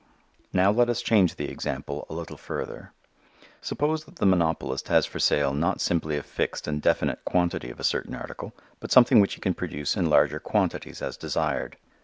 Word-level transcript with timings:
Now 0.51 0.71
let 0.71 0.89
us 0.89 0.99
change 1.03 1.35
the 1.35 1.47
example 1.51 2.07
a 2.09 2.15
little 2.15 2.35
further. 2.35 2.91
Suppose 3.61 4.05
that 4.05 4.15
the 4.15 4.25
monopolist 4.25 4.87
has 4.87 5.05
for 5.05 5.19
sale 5.19 5.53
not 5.53 5.79
simply 5.79 6.17
a 6.17 6.23
fixed 6.23 6.65
and 6.67 6.81
definite 6.81 7.23
quantity 7.23 7.69
of 7.69 7.79
a 7.79 7.83
certain 7.83 8.15
article, 8.15 8.51
but 8.79 8.91
something 8.91 9.19
which 9.19 9.35
he 9.35 9.41
can 9.41 9.53
produce 9.53 9.95
in 9.95 10.09
larger 10.09 10.39
quantities 10.39 11.03
as 11.03 11.17
desired. 11.17 11.77